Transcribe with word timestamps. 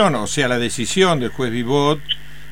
o 0.00 0.26
sea, 0.26 0.48
la 0.48 0.58
decisión 0.58 1.20
del 1.20 1.30
juez 1.30 1.52
Vivot 1.52 2.00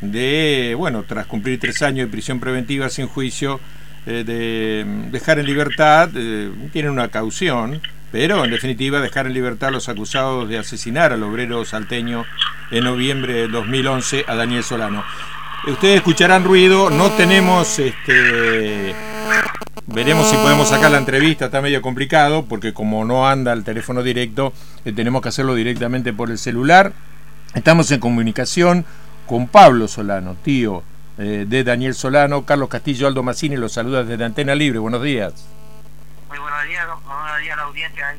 de, 0.00 0.74
bueno, 0.76 1.04
tras 1.06 1.26
cumplir 1.26 1.60
tres 1.60 1.82
años 1.82 2.06
de 2.06 2.12
prisión 2.12 2.40
preventiva 2.40 2.88
sin 2.88 3.06
juicio, 3.06 3.60
eh, 4.06 4.24
de 4.24 4.84
dejar 5.10 5.38
en 5.38 5.46
libertad, 5.46 6.08
eh, 6.14 6.50
tiene 6.72 6.88
una 6.88 7.08
caución, 7.08 7.80
pero 8.10 8.44
en 8.44 8.50
definitiva 8.50 9.00
dejar 9.00 9.26
en 9.26 9.34
libertad 9.34 9.68
a 9.68 9.72
los 9.72 9.88
acusados 9.88 10.48
de 10.48 10.58
asesinar 10.58 11.12
al 11.12 11.22
obrero 11.22 11.64
salteño 11.64 12.24
en 12.70 12.84
noviembre 12.84 13.34
de 13.34 13.48
2011 13.48 14.24
a 14.26 14.34
Daniel 14.34 14.64
Solano. 14.64 15.04
Ustedes 15.66 15.96
escucharán 15.96 16.44
ruido, 16.44 16.88
no 16.90 17.10
tenemos 17.10 17.78
este 17.78 18.94
veremos 19.86 20.28
si 20.28 20.36
podemos 20.36 20.68
sacar 20.68 20.90
la 20.90 20.98
entrevista, 20.98 21.46
está 21.46 21.60
medio 21.60 21.80
complicado 21.80 22.44
porque 22.46 22.72
como 22.72 23.04
no 23.04 23.28
anda 23.28 23.52
el 23.52 23.64
teléfono 23.64 24.02
directo, 24.02 24.52
eh, 24.84 24.92
tenemos 24.92 25.22
que 25.22 25.28
hacerlo 25.28 25.54
directamente 25.54 26.12
por 26.12 26.30
el 26.30 26.38
celular. 26.38 26.92
Estamos 27.56 27.90
en 27.90 28.00
comunicación 28.00 28.84
con 29.26 29.48
Pablo 29.48 29.88
Solano, 29.88 30.36
tío 30.44 30.82
eh, 31.16 31.46
de 31.48 31.64
Daniel 31.64 31.94
Solano, 31.94 32.44
Carlos 32.44 32.68
Castillo, 32.68 33.06
Aldo 33.06 33.22
Massini, 33.22 33.56
los 33.56 33.72
saluda 33.72 34.04
desde 34.04 34.22
Antena 34.22 34.54
Libre. 34.54 34.78
Buenos 34.78 35.02
días. 35.02 35.32
Muy 36.28 36.38
buenos 36.38 36.64
días, 36.68 36.86
buenos 36.86 37.40
días 37.40 37.54
a 37.54 37.56
la 37.56 37.62
audiencia. 37.62 38.14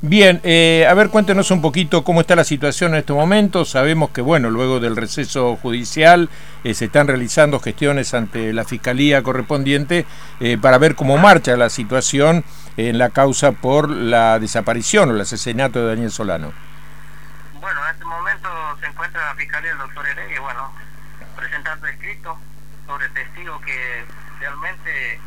Bien, 0.00 0.40
eh, 0.42 0.86
a 0.88 0.94
ver, 0.94 1.10
cuéntenos 1.10 1.50
un 1.50 1.60
poquito 1.60 2.02
cómo 2.02 2.22
está 2.22 2.34
la 2.34 2.44
situación 2.44 2.92
en 2.94 3.00
este 3.00 3.12
momento. 3.12 3.66
Sabemos 3.66 4.08
que, 4.08 4.22
bueno, 4.22 4.48
luego 4.48 4.80
del 4.80 4.96
receso 4.96 5.56
judicial 5.56 6.30
eh, 6.64 6.72
se 6.72 6.86
están 6.86 7.06
realizando 7.06 7.60
gestiones 7.60 8.14
ante 8.14 8.54
la 8.54 8.64
Fiscalía 8.64 9.22
correspondiente 9.22 10.06
eh, 10.40 10.56
para 10.60 10.78
ver 10.78 10.96
cómo 10.96 11.18
marcha 11.18 11.58
la 11.58 11.68
situación 11.68 12.42
en 12.78 12.96
la 12.96 13.10
causa 13.10 13.52
por 13.52 13.90
la 13.90 14.38
desaparición 14.38 15.10
o 15.10 15.14
el 15.14 15.20
asesinato 15.20 15.80
de 15.80 15.88
Daniel 15.88 16.10
Solano. 16.10 16.52
Bueno, 17.62 17.80
en 17.86 17.92
este 17.92 18.04
momento 18.04 18.48
se 18.80 18.86
encuentra 18.86 19.24
la 19.24 19.36
Fiscalía 19.36 19.70
del 19.70 19.78
doctor 19.78 20.04
Heredia, 20.04 20.40
bueno, 20.40 20.72
presentando 21.36 21.86
escrito 21.86 22.36
sobre 22.88 23.08
testigo 23.10 23.60
que 23.60 24.04
realmente 24.40 25.20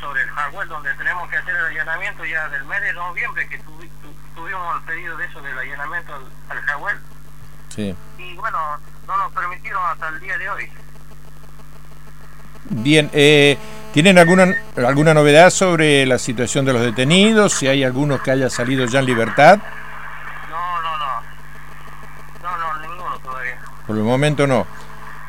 sobre 0.00 0.22
el 0.22 0.30
hardware 0.30 0.68
donde 0.68 0.94
tenemos 0.94 1.28
que 1.28 1.36
hacer 1.36 1.54
el 1.54 1.66
allanamiento 1.66 2.24
ya 2.24 2.48
del 2.48 2.64
mes 2.64 2.80
de 2.80 2.94
noviembre 2.94 3.46
que 3.46 3.58
tuvimos 3.58 4.76
el 4.76 4.82
pedido 4.86 5.18
de 5.18 5.26
eso 5.26 5.42
del 5.42 5.58
allanamiento 5.58 6.14
al, 6.14 6.58
al 6.58 7.00
Sí. 7.68 7.94
Y 8.16 8.34
bueno, 8.36 8.58
no 9.06 9.16
nos 9.18 9.32
permitieron 9.32 9.82
hasta 9.92 10.08
el 10.08 10.20
día 10.20 10.38
de 10.38 10.48
hoy. 10.48 10.68
Bien, 12.70 13.10
eh, 13.12 13.58
¿tienen 13.92 14.16
alguna 14.16 14.54
alguna 14.78 15.12
novedad 15.12 15.50
sobre 15.50 16.06
la 16.06 16.18
situación 16.18 16.64
de 16.64 16.72
los 16.72 16.80
detenidos? 16.80 17.52
Si 17.52 17.68
hay 17.68 17.84
algunos 17.84 18.22
que 18.22 18.30
haya 18.30 18.48
salido 18.48 18.86
ya 18.86 19.00
en 19.00 19.04
libertad. 19.04 19.60
Por 23.90 23.98
el 23.98 24.04
momento 24.04 24.46
no. 24.46 24.68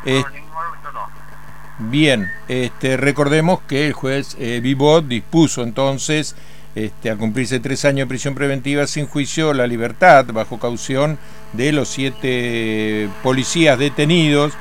Eh, 0.06 0.22
no, 0.24 0.54
momento 0.54 0.92
no. 0.94 1.90
Bien, 1.90 2.32
este, 2.48 2.96
recordemos 2.96 3.62
que 3.62 3.88
el 3.88 3.94
juez 3.94 4.38
eh, 4.40 4.60
Vivot 4.62 5.08
dispuso 5.08 5.64
entonces, 5.64 6.36
este, 6.76 7.10
al 7.10 7.18
cumplirse 7.18 7.60
tres 7.60 7.86
años 7.86 8.02
de 8.02 8.06
prisión 8.06 8.36
preventiva 8.36 8.86
sin 8.86 9.08
juicio, 9.08 9.56
la 9.56 9.66
libertad 9.66 10.28
bajo 10.32 10.60
caución 10.60 11.18
de 11.54 11.72
los 11.72 11.90
siete 11.90 13.10
policías 13.24 13.80
detenidos, 13.80 14.54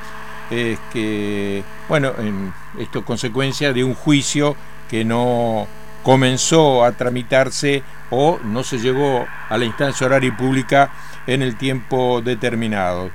eh, 0.49 0.79
que, 0.91 1.63
bueno, 1.87 2.11
en, 2.17 2.51
esto 2.79 3.05
consecuencia 3.05 3.71
de 3.71 3.83
un 3.83 3.93
juicio 3.93 4.55
que 4.89 5.05
no 5.05 5.67
comenzó 6.01 6.83
a 6.83 6.93
tramitarse 6.93 7.83
o 8.09 8.39
no 8.43 8.63
se 8.63 8.79
llegó 8.79 9.27
a 9.47 9.57
la 9.59 9.65
instancia 9.65 10.07
horaria 10.07 10.35
pública 10.35 10.89
en 11.27 11.43
el 11.43 11.55
tiempo 11.55 12.23
determinado. 12.23 13.11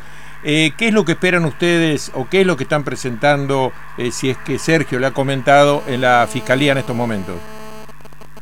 Eh, 0.49 0.75
¿Qué 0.79 0.87
es 0.87 0.95
lo 0.95 1.05
que 1.05 1.11
esperan 1.11 1.45
ustedes 1.45 2.13
o 2.15 2.29
qué 2.29 2.43
es 2.43 2.47
lo 2.47 2.57
que 2.57 2.63
están 2.63 2.85
presentando, 2.85 3.73
eh, 3.99 4.13
si 4.13 4.31
es 4.31 4.39
que 4.39 4.61
Sergio 4.61 5.01
le 5.01 5.09
ha 5.09 5.11
comentado, 5.11 5.83
en 5.89 6.03
la 6.03 6.25
Fiscalía 6.31 6.71
en 6.71 6.79
estos 6.79 6.95
momentos? 6.95 7.35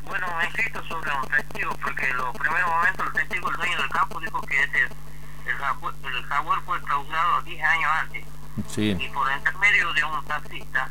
Bueno, 0.05 0.27
escrito 0.43 0.85
sobre 0.85 1.11
un 1.11 1.27
testigo, 1.31 1.75
porque 1.83 2.07
en 2.07 2.17
los 2.19 2.37
primeros 2.37 2.69
momentos 2.69 3.07
el 3.07 3.13
testigo, 3.15 3.51
el 3.51 3.57
dueño 3.57 3.79
del 3.79 3.89
campo, 3.89 4.21
dijo 4.21 4.39
que 4.43 4.55
ese, 4.55 4.83
el, 4.83 6.15
el 6.15 6.25
jaguar 6.27 6.61
fue 6.67 6.79
clausurado 6.83 7.41
10 7.41 7.65
años 7.65 7.91
antes. 8.03 8.25
Sí. 8.69 8.97
Y 9.01 9.09
por 9.09 9.27
intermedio 9.33 9.93
de 9.95 10.05
un 10.05 10.25
taxista, 10.27 10.91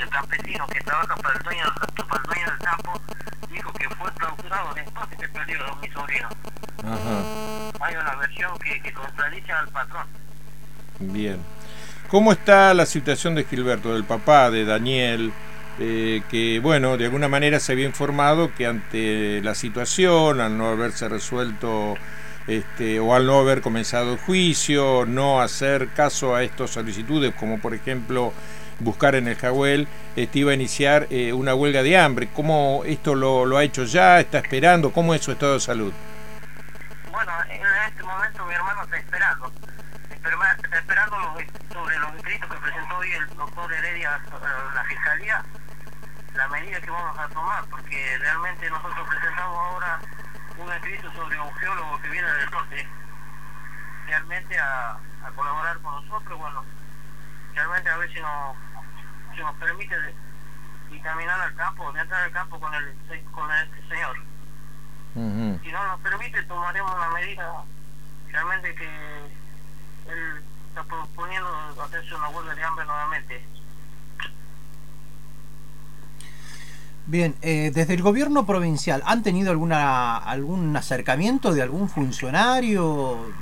el 0.00 0.08
campesino 0.08 0.66
que 0.68 0.80
trabaja 0.80 1.16
para 1.16 1.36
el 1.36 1.42
dueño, 1.42 1.64
para 2.08 2.22
el 2.22 2.28
dueño 2.28 2.50
del 2.50 2.58
campo, 2.58 3.00
dijo 3.50 3.72
que 3.72 3.88
fue 3.90 4.12
clausurado 4.12 4.74
después 4.74 5.06
que 5.08 5.16
se 5.16 5.28
perdió 5.28 5.66
a 5.66 5.76
mi 5.76 5.88
sobrino. 5.90 6.28
Ajá. 6.78 7.84
Hay 7.84 7.94
una 7.96 8.14
versión 8.16 8.58
que, 8.58 8.80
que 8.82 8.92
contradice 8.92 9.52
al 9.52 9.68
patrón. 9.68 10.06
Bien. 10.98 11.38
¿Cómo 12.08 12.32
está 12.32 12.72
la 12.72 12.86
situación 12.86 13.34
de 13.34 13.44
Gilberto, 13.44 13.92
del 13.92 14.04
papá 14.04 14.50
de 14.50 14.64
Daniel? 14.64 15.32
Eh, 15.78 16.22
que 16.30 16.58
bueno, 16.60 16.96
de 16.96 17.04
alguna 17.04 17.28
manera 17.28 17.60
se 17.60 17.72
había 17.72 17.84
informado 17.84 18.54
que 18.54 18.66
ante 18.66 19.42
la 19.42 19.54
situación, 19.54 20.40
al 20.40 20.56
no 20.56 20.68
haberse 20.68 21.08
resuelto 21.08 21.96
este, 22.46 22.98
o 22.98 23.14
al 23.14 23.26
no 23.26 23.40
haber 23.40 23.60
comenzado 23.60 24.12
el 24.12 24.18
juicio, 24.18 25.04
no 25.06 25.42
hacer 25.42 25.88
caso 25.88 26.34
a 26.34 26.44
estas 26.44 26.70
solicitudes, 26.70 27.34
como 27.34 27.60
por 27.60 27.74
ejemplo 27.74 28.32
buscar 28.80 29.14
en 29.14 29.28
el 29.28 29.36
Jahuel, 29.36 29.88
este, 30.16 30.40
iba 30.40 30.52
a 30.52 30.54
iniciar 30.54 31.06
eh, 31.10 31.32
una 31.32 31.54
huelga 31.54 31.82
de 31.82 31.96
hambre. 31.96 32.28
¿Cómo 32.34 32.82
esto 32.84 33.14
lo, 33.14 33.44
lo, 33.46 33.56
ha 33.56 33.64
hecho 33.64 33.84
ya? 33.84 34.20
¿Está 34.20 34.38
esperando? 34.38 34.92
¿Cómo 34.92 35.14
es 35.14 35.22
su 35.22 35.32
estado 35.32 35.54
de 35.54 35.60
salud? 35.60 35.92
Bueno, 37.10 37.32
en 37.48 37.62
este 37.88 38.02
momento 38.02 38.46
mi 38.46 38.54
hermano 38.54 38.82
está 38.82 38.96
esperando. 38.96 39.52
Está 40.62 40.78
esperando 40.78 41.18
los, 41.18 41.44
sobre 41.72 41.98
los 41.98 42.14
escritos 42.16 42.50
que 42.50 42.56
presentó 42.58 42.96
hoy 42.98 43.12
el 43.12 43.36
doctor 43.36 43.72
Heredia 43.72 44.14
a 44.14 44.74
la 44.74 44.84
Fiscalía, 44.84 45.44
la 46.34 46.48
medida 46.48 46.80
que 46.80 46.90
vamos 46.90 47.18
a 47.18 47.28
tomar, 47.28 47.64
porque 47.70 48.18
realmente 48.18 48.68
nosotros 48.68 49.08
presentamos 49.08 49.56
ahora 49.56 50.00
un 50.58 50.72
escrito 50.72 51.12
sobre 51.12 51.40
un 51.40 51.54
geólogo 51.54 52.02
que 52.02 52.08
viene 52.10 52.28
del 52.28 52.50
norte, 52.50 52.88
realmente 54.06 54.58
a, 54.58 54.90
a 55.24 55.30
colaborar 55.34 55.78
con 55.78 56.06
nosotros, 56.06 56.38
bueno, 56.38 56.64
realmente 57.54 57.88
a 57.88 57.96
ver 57.96 58.12
si 58.12 58.20
nos, 58.20 58.56
si 59.36 59.42
nos 59.42 59.54
permite 59.56 59.94
de, 60.00 60.14
de 60.90 61.00
caminar 61.02 61.40
al 61.40 61.54
campo, 61.54 61.92
de 61.92 62.00
entrar 62.00 62.24
al 62.24 62.32
campo 62.32 62.58
con 62.58 62.72
el 62.74 62.94
con 63.30 63.50
este 63.52 63.88
señor. 63.88 64.16
Uh 65.14 65.20
-huh. 65.20 65.62
Si 65.62 65.72
no 65.72 65.86
nos 65.86 66.00
permite, 66.00 66.42
tomaremos 66.44 66.94
una 66.94 67.10
medida 67.10 67.64
realmente 68.30 68.74
que 68.74 68.88
él 70.08 70.42
está 70.68 70.82
proponiendo 70.84 71.48
hacerse 71.82 72.14
una 72.14 72.28
huelga 72.28 72.54
de 72.54 72.64
hambre 72.64 72.84
nuevamente. 72.84 73.44
Bien, 77.06 77.36
eh, 77.40 77.70
desde 77.72 77.94
el 77.94 78.02
gobierno 78.02 78.46
provincial, 78.46 79.00
¿han 79.06 79.22
tenido 79.22 79.52
alguna 79.52 80.16
algún 80.16 80.76
acercamiento 80.76 81.54
de 81.54 81.62
algún 81.62 81.88
funcionario, 81.88 83.32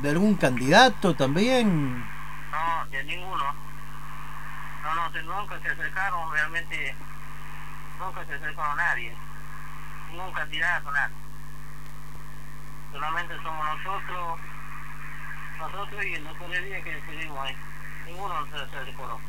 de 0.00 0.08
algún 0.10 0.36
candidato 0.36 1.14
también? 1.14 1.98
No, 1.98 2.86
de 2.90 3.04
ninguno. 3.04 3.44
No, 4.82 4.94
no, 4.94 5.22
nunca 5.22 5.60
se 5.60 5.68
acercaron 5.68 6.32
realmente, 6.32 6.94
nunca 7.98 8.24
se 8.26 8.34
acercaron 8.34 8.78
a 8.78 8.84
nadie. 8.84 9.14
Ningún 10.10 10.32
candidato, 10.32 10.90
nada. 10.90 11.10
Solamente 12.92 13.34
somos 13.42 13.66
nosotros, 13.78 14.40
nosotros 15.58 16.04
y 16.04 16.14
el 16.14 16.24
doctor 16.24 16.50
día 16.50 16.82
que 16.82 16.94
decidimos 16.94 17.38
ahí. 17.38 17.56
Ninguno 18.06 18.34
se 18.50 18.56
acercó. 18.56 19.20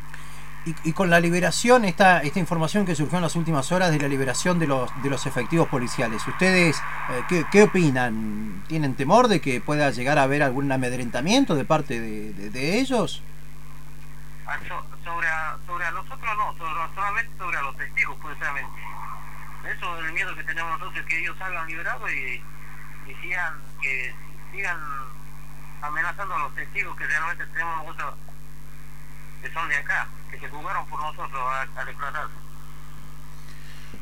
Y, 0.66 0.76
y, 0.90 0.94
con 0.94 1.10
la 1.10 1.20
liberación, 1.20 1.84
esta, 1.86 2.22
esta 2.22 2.40
información 2.40 2.86
que 2.86 2.96
surgió 2.96 3.18
en 3.18 3.24
las 3.24 3.36
últimas 3.36 3.72
horas 3.74 3.92
de 3.92 4.00
la 4.00 4.08
liberación 4.08 4.60
de 4.60 4.68
los, 4.68 4.90
de 5.04 5.10
los 5.10 5.26
efectivos 5.26 5.68
policiales, 5.68 6.26
¿ustedes 6.26 6.78
eh, 6.78 7.22
¿qué, 7.28 7.46
¿qué, 7.52 7.64
opinan? 7.64 8.64
¿Tienen 8.68 8.96
temor 8.96 9.28
de 9.28 9.42
que 9.42 9.60
pueda 9.60 9.92
llegar 9.92 10.18
a 10.18 10.24
haber 10.24 10.42
algún 10.42 10.72
amedrentamiento 10.72 11.56
de 11.56 11.66
parte 11.66 12.00
de, 12.00 12.32
de 12.50 12.80
ellos? 12.80 13.22
Ah, 14.46 14.60
sobre, 15.04 15.28
a, 15.28 15.58
sobre 15.66 15.86
a 15.86 15.92
nosotros 15.92 16.38
no, 16.38 16.54
sobre, 16.58 16.96
solamente 16.96 17.38
sobre 17.38 17.58
a 17.58 17.62
los 17.62 17.78
testigos, 17.78 18.18
precisamente. 18.22 18.82
Eso 19.64 19.98
es 19.98 20.06
el 20.06 20.14
miedo 20.14 20.36
que 20.36 20.44
tenemos 20.44 20.80
nosotros, 20.80 21.06
que 21.06 21.20
ellos 21.20 21.38
salgan 21.38 21.68
liberados 21.68 22.12
y, 22.12 22.44
y 23.08 23.16
sigan, 23.22 23.62
que 23.82 24.14
sigan 24.52 24.80
amenazando 25.82 26.36
a 26.36 26.40
los 26.40 26.56
testigos 26.56 26.98
que 26.98 27.08
realmente 27.08 27.46
tenemos 27.48 27.86
nosotros, 27.86 28.16
que 29.42 29.54
son 29.54 29.70
de 29.70 29.78
acá 29.78 30.08
que 30.30 30.40
se 30.40 30.50
jugaron 30.50 30.86
por 30.88 31.00
nosotros 31.00 31.42
a, 31.42 31.80
a 31.80 31.86
declarar. 31.86 32.28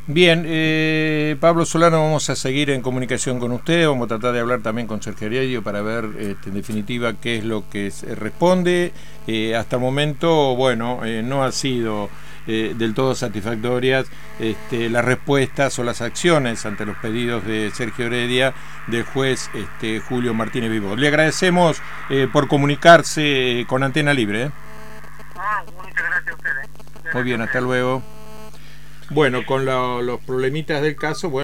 Bien, 0.07 0.43
eh, 0.47 1.37
Pablo 1.39 1.63
Solano, 1.63 2.01
vamos 2.01 2.29
a 2.29 2.35
seguir 2.35 2.71
en 2.71 2.81
comunicación 2.81 3.39
con 3.39 3.51
usted, 3.51 3.87
vamos 3.87 4.05
a 4.05 4.07
tratar 4.09 4.33
de 4.33 4.39
hablar 4.39 4.61
también 4.61 4.87
con 4.87 5.01
Sergio 5.01 5.27
Heredio 5.27 5.63
para 5.63 5.81
ver 5.83 6.05
este, 6.17 6.49
en 6.49 6.55
definitiva 6.55 7.13
qué 7.13 7.37
es 7.37 7.45
lo 7.45 7.69
que 7.69 7.91
se 7.91 8.15
responde. 8.15 8.93
Eh, 9.27 9.55
hasta 9.55 9.75
el 9.75 9.81
momento, 9.81 10.55
bueno, 10.55 11.05
eh, 11.05 11.21
no 11.23 11.43
ha 11.43 11.51
sido 11.51 12.09
del 12.47 12.95
todo 12.95 13.13
satisfactorias 13.15 14.07
este, 14.39 14.89
las 14.89 15.05
respuestas 15.05 15.77
o 15.77 15.83
las 15.83 16.01
acciones 16.01 16.65
ante 16.65 16.85
los 16.85 16.97
pedidos 16.97 17.45
de 17.45 17.71
Sergio 17.71 18.07
Heredia 18.07 18.53
del 18.87 19.03
juez 19.03 19.49
este, 19.53 19.99
Julio 19.99 20.33
Martínez 20.33 20.71
Vivo. 20.71 20.95
Le 20.95 21.07
agradecemos 21.07 21.81
por 22.33 22.47
comunicarse 22.49 23.63
con 23.69 23.83
Antena 23.83 24.13
Libre. 24.13 24.51
Ah, 25.37 25.63
muchas 25.77 25.93
gracias 25.93 26.27
a 26.27 26.35
ustedes. 26.35 27.13
Muy 27.13 27.23
bien, 27.23 27.41
hasta 27.41 27.61
luego. 27.61 28.01
Bueno, 29.13 29.45
con 29.45 29.65
los 29.65 30.21
problemitas 30.21 30.81
del 30.81 30.95
caso. 30.95 31.29